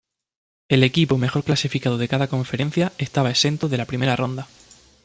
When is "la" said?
3.77-3.85